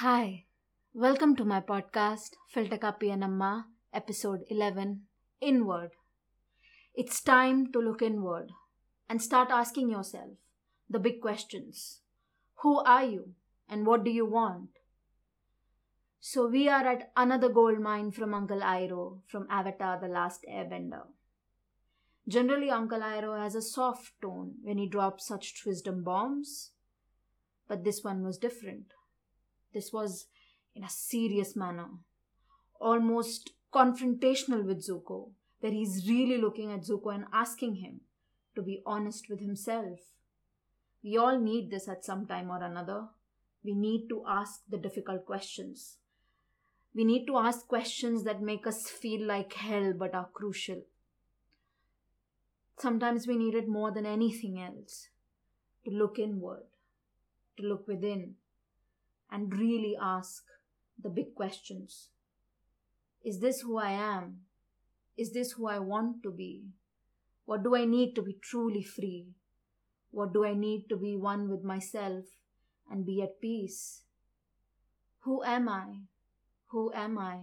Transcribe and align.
Hi, 0.00 0.46
welcome 0.94 1.36
to 1.36 1.44
my 1.44 1.60
podcast, 1.60 2.30
Filtakapi 2.56 3.64
episode 3.92 4.44
11 4.48 5.02
Inward. 5.42 5.90
It's 6.94 7.20
time 7.20 7.70
to 7.72 7.80
look 7.80 8.00
inward 8.00 8.52
and 9.10 9.20
start 9.20 9.50
asking 9.50 9.90
yourself 9.90 10.38
the 10.88 10.98
big 10.98 11.20
questions 11.20 12.00
Who 12.62 12.78
are 12.78 13.04
you 13.04 13.34
and 13.68 13.86
what 13.86 14.02
do 14.02 14.10
you 14.10 14.24
want? 14.24 14.70
So, 16.18 16.46
we 16.46 16.66
are 16.66 16.88
at 16.88 17.12
another 17.14 17.50
gold 17.50 17.78
mine 17.78 18.10
from 18.10 18.32
Uncle 18.32 18.60
Iroh 18.60 19.18
from 19.26 19.46
Avatar 19.50 20.00
The 20.00 20.08
Last 20.08 20.46
Airbender. 20.50 21.08
Generally, 22.26 22.70
Uncle 22.70 23.00
Iroh 23.00 23.38
has 23.38 23.54
a 23.54 23.60
soft 23.60 24.12
tone 24.22 24.54
when 24.62 24.78
he 24.78 24.88
drops 24.88 25.26
such 25.26 25.62
wisdom 25.66 26.02
bombs, 26.02 26.70
but 27.68 27.84
this 27.84 28.02
one 28.02 28.24
was 28.24 28.38
different. 28.38 28.94
This 29.72 29.92
was 29.92 30.26
in 30.74 30.84
a 30.84 30.88
serious 30.88 31.56
manner, 31.56 31.88
almost 32.80 33.50
confrontational 33.72 34.64
with 34.64 34.86
Zuko, 34.86 35.30
where 35.60 35.72
he's 35.72 36.08
really 36.08 36.38
looking 36.38 36.72
at 36.72 36.82
Zuko 36.82 37.14
and 37.14 37.24
asking 37.32 37.76
him 37.76 38.00
to 38.54 38.62
be 38.62 38.82
honest 38.84 39.28
with 39.28 39.40
himself. 39.40 40.00
We 41.02 41.16
all 41.16 41.38
need 41.38 41.70
this 41.70 41.88
at 41.88 42.04
some 42.04 42.26
time 42.26 42.50
or 42.50 42.62
another. 42.62 43.06
We 43.64 43.74
need 43.74 44.08
to 44.08 44.24
ask 44.28 44.60
the 44.68 44.78
difficult 44.78 45.24
questions. 45.24 45.96
We 46.94 47.04
need 47.04 47.26
to 47.26 47.38
ask 47.38 47.66
questions 47.68 48.24
that 48.24 48.42
make 48.42 48.66
us 48.66 48.88
feel 48.88 49.26
like 49.26 49.52
hell 49.52 49.92
but 49.96 50.14
are 50.14 50.28
crucial. 50.32 50.82
Sometimes 52.78 53.26
we 53.26 53.36
need 53.36 53.54
it 53.54 53.68
more 53.68 53.92
than 53.92 54.06
anything 54.06 54.60
else 54.60 55.08
to 55.84 55.90
look 55.90 56.18
inward, 56.18 56.64
to 57.58 57.62
look 57.62 57.86
within, 57.86 58.34
and 59.30 59.52
really 59.56 59.96
ask 60.00 60.44
the 61.02 61.08
big 61.08 61.34
questions. 61.34 62.08
Is 63.24 63.40
this 63.40 63.60
who 63.60 63.78
I 63.78 63.90
am? 63.92 64.40
Is 65.16 65.32
this 65.32 65.52
who 65.52 65.68
I 65.68 65.78
want 65.78 66.22
to 66.22 66.30
be? 66.30 66.64
What 67.44 67.62
do 67.62 67.74
I 67.76 67.84
need 67.84 68.14
to 68.14 68.22
be 68.22 68.38
truly 68.40 68.82
free? 68.82 69.26
What 70.10 70.32
do 70.32 70.44
I 70.44 70.54
need 70.54 70.88
to 70.88 70.96
be 70.96 71.16
one 71.16 71.48
with 71.48 71.62
myself 71.62 72.24
and 72.90 73.06
be 73.06 73.22
at 73.22 73.40
peace? 73.40 74.02
Who 75.20 75.42
am 75.44 75.68
I? 75.68 76.00
Who 76.68 76.92
am 76.94 77.18
I? 77.18 77.40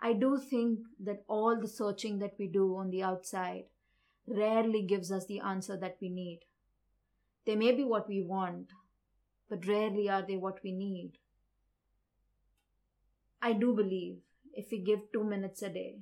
I 0.00 0.12
do 0.12 0.38
think 0.38 0.80
that 1.00 1.24
all 1.28 1.60
the 1.60 1.68
searching 1.68 2.18
that 2.18 2.34
we 2.38 2.46
do 2.46 2.76
on 2.76 2.90
the 2.90 3.02
outside 3.02 3.64
rarely 4.26 4.82
gives 4.82 5.10
us 5.10 5.26
the 5.26 5.40
answer 5.40 5.76
that 5.76 5.96
we 6.00 6.08
need. 6.08 6.40
They 7.46 7.56
may 7.56 7.72
be 7.72 7.84
what 7.84 8.08
we 8.08 8.22
want, 8.22 8.68
but 9.48 9.66
rarely 9.66 10.08
are 10.08 10.22
they 10.26 10.36
what 10.36 10.62
we 10.62 10.72
need. 10.72 11.12
I 13.40 13.52
do 13.52 13.74
believe 13.74 14.18
if 14.52 14.70
we 14.70 14.78
give 14.78 15.12
two 15.12 15.24
minutes 15.24 15.62
a 15.62 15.68
day 15.68 16.00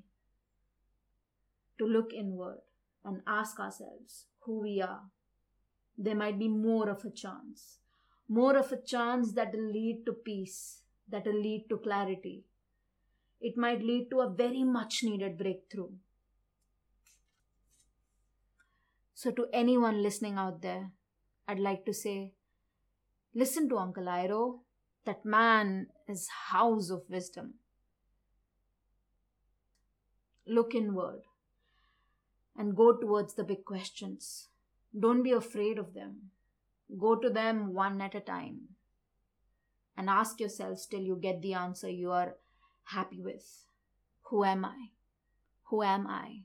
to 1.78 1.86
look 1.86 2.12
inward 2.12 2.58
and 3.04 3.20
ask 3.26 3.60
ourselves 3.60 4.24
who 4.40 4.60
we 4.60 4.80
are, 4.80 5.02
there 5.98 6.14
might 6.14 6.38
be 6.38 6.48
more 6.48 6.88
of 6.88 7.04
a 7.04 7.10
chance. 7.10 7.78
More 8.28 8.56
of 8.56 8.72
a 8.72 8.80
chance 8.80 9.32
that 9.32 9.52
will 9.54 9.70
lead 9.70 10.04
to 10.06 10.12
peace, 10.12 10.80
that 11.08 11.26
will 11.26 11.40
lead 11.40 11.66
to 11.68 11.78
clarity. 11.78 12.44
It 13.40 13.56
might 13.56 13.82
lead 13.82 14.10
to 14.10 14.20
a 14.20 14.30
very 14.30 14.64
much 14.64 15.00
needed 15.04 15.38
breakthrough. 15.38 15.90
So, 19.14 19.30
to 19.30 19.46
anyone 19.52 20.02
listening 20.02 20.36
out 20.36 20.62
there, 20.62 20.90
I'd 21.48 21.58
like 21.58 21.86
to 21.86 21.94
say 21.94 22.32
listen 23.36 23.68
to 23.68 23.76
Uncle 23.76 24.04
Iroh. 24.04 24.60
That 25.04 25.24
man 25.24 25.88
is 26.08 26.28
house 26.50 26.90
of 26.90 27.02
wisdom. 27.08 27.54
Look 30.46 30.74
inward 30.74 31.22
and 32.56 32.74
go 32.74 32.96
towards 32.96 33.34
the 33.34 33.44
big 33.44 33.64
questions. 33.64 34.48
Don't 34.98 35.22
be 35.22 35.32
afraid 35.32 35.78
of 35.78 35.92
them. 35.92 36.30
Go 36.98 37.16
to 37.16 37.28
them 37.28 37.74
one 37.74 38.00
at 38.00 38.14
a 38.14 38.20
time 38.20 38.60
and 39.96 40.08
ask 40.08 40.40
yourselves 40.40 40.86
till 40.86 41.00
you 41.00 41.16
get 41.16 41.42
the 41.42 41.54
answer 41.54 41.90
you 41.90 42.10
are 42.12 42.36
happy 42.84 43.20
with. 43.20 43.66
Who 44.30 44.44
am 44.44 44.64
I? 44.64 44.90
Who 45.64 45.82
am 45.82 46.06
I? 46.06 46.42